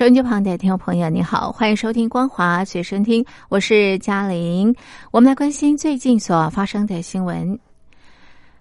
[0.00, 4.74] 收音机旁的听众朋友，你好，欢迎收听光华随身听，我是嘉玲。
[5.10, 7.60] 我们来关心最近所发生的新闻。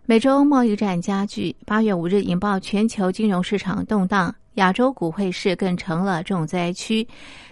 [0.05, 7.07] 美洲贸易战加剧，八月五日引爆全球金融市场动荡，亚洲股汇市更成了重灾区。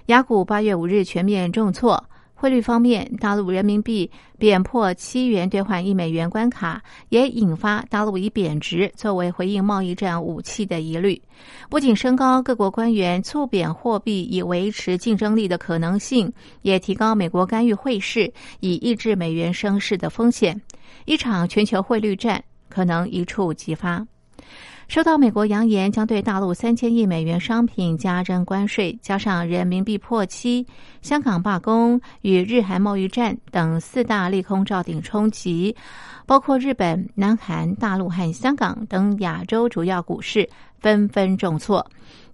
[0.08, 2.04] 雅股八月五日全面重挫。
[2.40, 6.80] 汇率方面，大陆人民币贬破七元兑换一美元关卡，
[7.10, 11.20] 也引发大陆以贬值作为回应贸易战武器的疑虑。
[11.68, 20.62] 不仅升高各国官员促贬货币以维持竞争力的可能性，也提高美国干预汇市以抑制美元升势的风险。
[21.06, 24.06] 一场全球汇率战可能一触即发。
[24.88, 30.66] 受到美国扬言将对大陆三千亿美元商品加征关税，加上人民币破七、
[31.02, 35.76] 香港罢工与日韩贸易战等四大利空照顶冲击，
[36.28, 40.48] 包括日本、南韩、大陆和香港等亚洲主要股市
[40.80, 41.84] 纷纷重挫。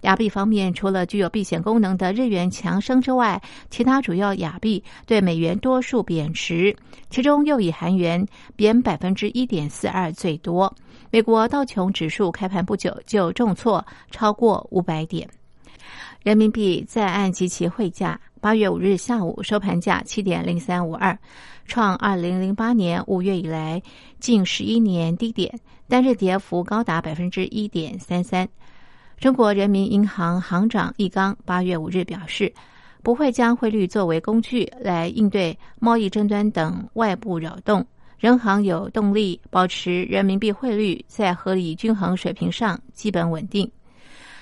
[0.01, 6.75] 亚币方面，除了具有避险功能的日元强升之外，其他主要亚币对美元多数贬值，
[7.09, 10.75] 其中又以韩元贬百分之一点四二最多。
[11.11, 15.29] 美国道琼指数开盘不久就重挫超过五百点，
[16.23, 21.17] 人民币在岸及其汇价，八月五日下午收盘价七点零三五二，
[21.65, 23.81] 创二零零八年五月以来
[24.19, 28.45] 近十一年低点，单日跌幅高达百分之一点三三。
[29.17, 32.53] 中国人民银行行长易纲八月五日表示，
[33.01, 37.85] 不会将汇率作为工具来应对贸易争端等外部扰动。
[38.19, 43.71] 人行有动力保持人民币汇率在合理均衡水平上基本稳定。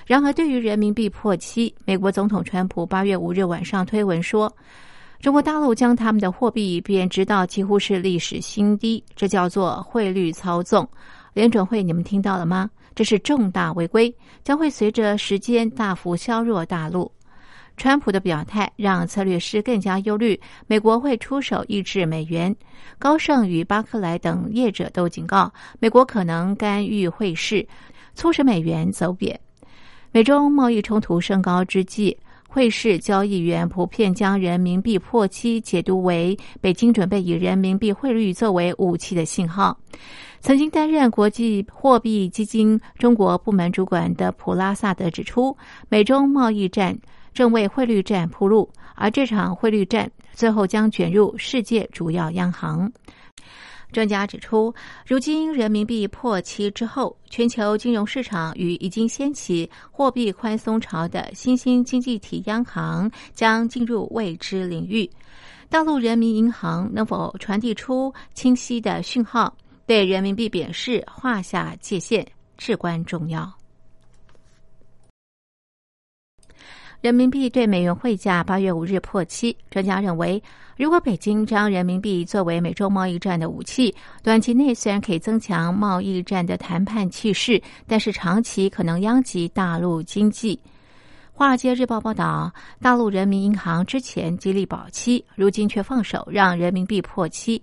[0.06, 4.52] 然而，对于人民币破七，美国总统川普八月五日晚上推文说，
[5.20, 10.88] 中国大陆将他们的货币贬值到几乎是历史新低，这叫做汇率操纵。
[11.32, 12.68] 联准会，你们听到了吗？
[12.94, 14.14] 这是重大违规，
[14.44, 17.10] 将会随着时间大幅削弱大陆。
[17.78, 22.54] 川普的表态让策略师更加忧虑，美国会出手抑制美元。
[22.98, 27.66] 高盛与巴克莱等业者都警告，美国可能干预汇市，
[28.14, 29.40] 促使美元走贬。
[30.14, 32.14] 美中贸易冲突升高之际，
[32.46, 39.74] 汇市交易员普遍将人民币破七解读为北京准备以人民币汇率作为武器的信号。
[40.40, 45.56] 曾经担任国际货币基金中国部门主管的普拉萨德指出，
[45.88, 46.94] 美中贸易战。
[47.32, 52.92] 正为汇率战铺路，而这场汇率战最后将卷入世界主要央行。
[53.92, 54.74] 专家指出，
[55.06, 65.08] 如今人民币破七之后，全球金融市场与已经掀起货币宽松潮的新兴经济体央行将进入未知领域。
[65.68, 69.54] 大陆人民银行能否传递出清晰的讯号，
[69.86, 72.26] 对人民币贬势画下界限
[72.56, 73.61] 至关重要。
[77.02, 79.56] 人民币对美元汇价八月五日破七。
[79.68, 80.40] 专家认为，
[80.76, 83.92] 如果北京将人民币作为美洲贸易战的武器，
[84.22, 90.56] 短期内虽然可以增强贸易战的谈判气势，但是长期可能殃及大陆经济。
[91.32, 97.60] 华尔街日报报道，大陆人民银行之前极力保七，如今却放手让人民币破七，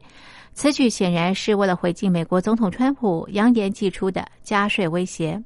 [0.54, 5.42] 此举显然是为了回敬美国总统川普扬言寄出的加税威胁。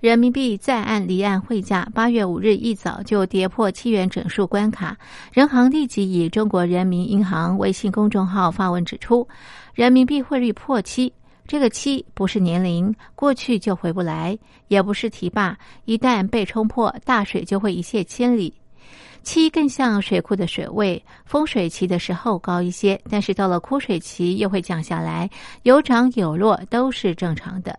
[0.00, 4.96] 人民币在岸离岸汇价八月五日一早就跌破七元整数关卡，
[5.32, 9.26] 人行立即以中国人民银行微信公众号发文指出，
[9.74, 11.12] 人民币汇率破七，
[11.48, 14.38] 这个七不是年龄，过去就回不来，
[14.68, 18.54] 也不是堤坝，一旦被冲破，大水就会一泻千里。
[19.24, 25.28] 七更像水库的水位，丰水期的时候高一些，但是到了枯水期又会降下来，
[25.64, 27.76] 有涨有落都是正常的。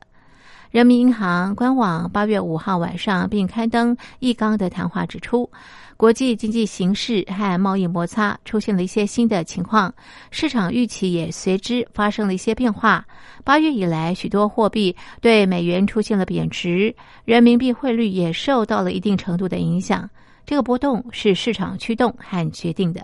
[0.71, 5.49] 人民银行官网八月五号晚上并刊登易纲的谈话，指出，
[5.97, 9.91] 国际经济形势和贸易摩擦出现了一些新的情况，
[10.29, 13.03] 市场预期也随之发生了一些变化。
[13.43, 16.95] 八月以来，许多货币对美元出现了贬值，
[17.25, 20.07] 人民币汇率也受到了一定程度的影响。
[20.45, 23.03] 这个波动是市场驱动和决定的。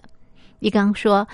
[0.60, 1.28] 易纲说。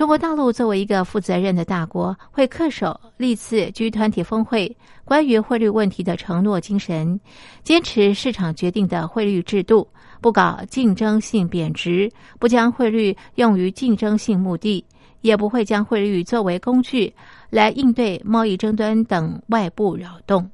[0.00, 4.74] 中国大陆作为一个负责任的大国，会恪守历次 G 团体峰会
[5.04, 7.20] 关于汇率问题的承诺精神，
[7.62, 9.86] 坚持市场决定的汇率制度，
[10.22, 14.82] 不搞竞争性贬值，不将汇率用于竞争性目的，
[15.20, 17.12] 也不会将汇率作为工具
[17.50, 20.50] 来应对贸易争端等外部扰动。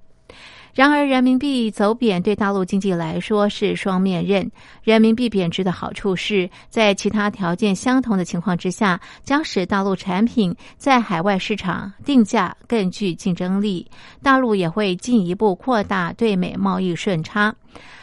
[0.76, 4.46] 然而，人民币走贬对大陆经济来说是双面刃。
[4.82, 13.90] 人民币贬值的好处是在其他条件相同的情况之下，将使大陆产品在海外市场定价更具竞争力，
[14.22, 17.54] 大陆也会进一步扩大对美贸易顺差。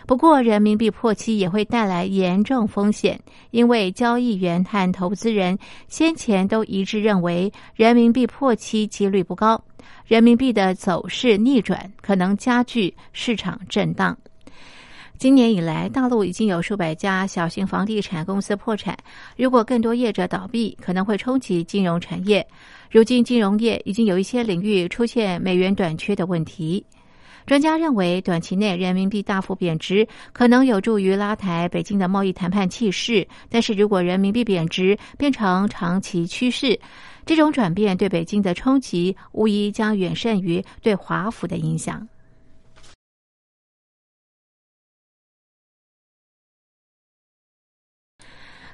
[0.08, 3.22] 不过，人民币破七也会带来严重风险，
[3.52, 5.56] 因为交易员和投资人
[5.88, 9.64] 先前都一致认为人民币破七几率不高。
[10.06, 14.18] 人民币的走势逆转可能加剧市场震荡。
[15.18, 18.98] 今年以来，大陆已经有数百家小型房地产公司破产。
[19.38, 22.46] 如果更多业者倒闭，可能会冲击金融产业。
[22.92, 26.86] 如今，金融业已经有一些领域出现美元短缺的问题。
[27.46, 33.26] 专家认为，短期内人民币大幅贬值可能有助于拉抬北京的贸易谈判气势。
[33.50, 36.80] 但是如果人民币贬值变成长期趋势，
[37.26, 42.08] 这种转变对北京的冲击无疑将远胜于对华府的影响。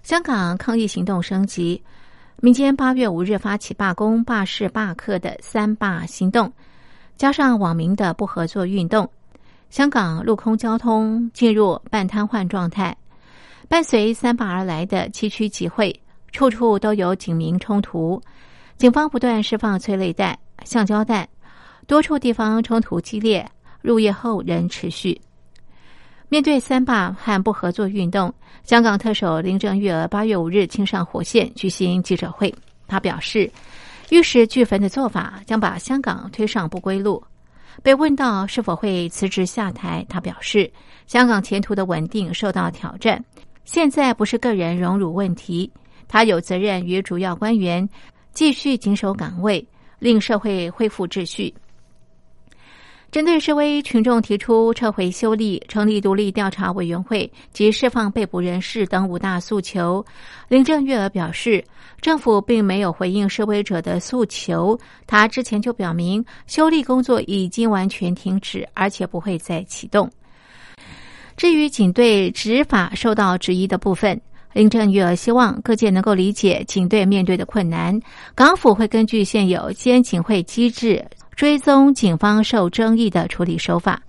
[0.02, 1.84] 香港抗议行动升级，
[2.38, 6.52] 民间八月五日发起罢工、罢市、罢课的“三罢”行动，
[7.18, 9.08] 加上网民的不合作运动，
[9.70, 12.96] 香港陆空交通进入半瘫痪状态。
[13.68, 15.94] 伴随“三罢”而来的七区集会，
[16.32, 18.20] 处处都有警民冲突。
[18.80, 21.28] 警方不断释放催泪弹、橡胶弹，
[21.86, 23.46] 多处地方冲突激烈，
[23.82, 25.20] 入夜后仍持续。
[26.30, 28.34] 面对三罢和不合作运动，
[28.64, 32.56] 香港特首林郑月娥八月五日亲上火线举行记者会，
[32.88, 33.52] 他表示，
[34.12, 37.22] 玉石俱焚的做法将把香港推上不归路。
[37.84, 40.72] 被问到是否会辞职下台，他表示，
[41.06, 43.22] 香港前途的稳定受到挑战，
[43.66, 45.70] 现在不是个人荣辱问题，
[46.08, 47.86] 他有责任与主要官员。
[48.34, 49.66] 继续紧守岗位，
[50.00, 51.54] 令社会恢复秩序。
[53.12, 60.06] 针对示威群众提出撤回修例、成立独立调查委员会及释放被捕人士等五大诉求，
[60.48, 61.64] 林郑月娥表示，
[62.00, 64.80] 政府并没有回应示威者的诉求。
[65.08, 70.08] 他之前就表明，修例工作已经完全停止，而且不会再启动。
[71.36, 74.22] 至于警队执法受到质疑的部分。
[74.54, 78.00] 林郑月娥希望各界能够理解警队面对的困难，
[78.34, 81.06] 港府会根据现有监警会机制
[81.36, 84.02] 追踪警方受争议的处理手法。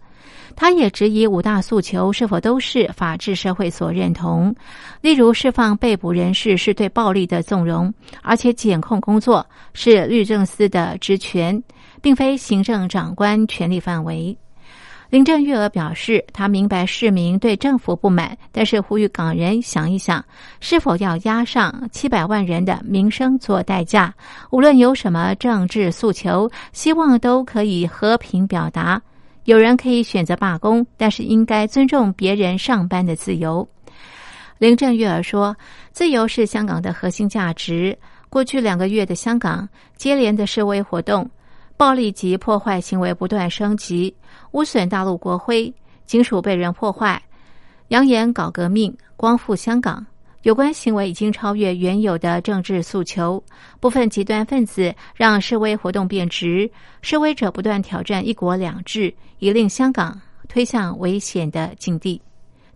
[0.57, 4.55] 他也质疑五大诉求是否都是法治社会所认同，
[5.01, 11.63] 例如释放被捕人士是对暴力的纵容，而且检控工作是律政司的职权，
[12.03, 14.37] 并非行政长官权力范围。
[15.11, 20.25] 林郑月娥表示，她明白市民对政府不满，但是呼吁港人想一想，
[20.61, 24.15] 是否要押上七百万人的民生做代价？
[24.53, 29.03] 无论有什么政治诉求，希望都可以和平表达。
[29.47, 33.69] 有人可以选择罢工，但是应该尊重别人上班的自由。
[34.59, 35.57] 林郑月娥说
[35.91, 37.99] ：“自由是香港的核心价值。
[38.29, 41.29] 过去两个月的香港，接连的示威活动。”
[41.81, 44.15] 暴力及破坏行为不断升级，
[44.51, 45.73] 污损大陆国徽，
[46.05, 47.19] 金属被人破坏，
[47.89, 50.05] 扬言搞革命，光复香港。
[50.43, 53.43] 有关行为已经超越原有的政治诉求。
[53.81, 62.21] 部分极端分子让示威活动变质，示威者不断挑战“一国两制”，已令香港推向危险的境地。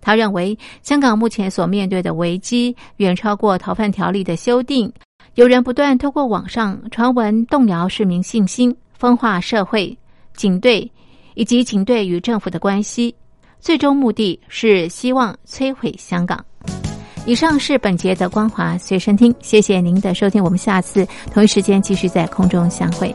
[0.00, 4.90] 他认为，香港目前所面对的危机远超过逃犯条例的修订。
[5.34, 8.74] 有人不断透过网上传闻动摇市民信心。
[9.04, 9.94] 分化社会、
[10.34, 10.90] 警队
[11.34, 13.14] 以及警队与政府的关系，
[13.60, 16.42] 最终目的是希望摧毁香港。
[17.26, 23.14] 以上是本节的光华随身听，谢谢您的收听，我们下次同一时间继续在空中相会。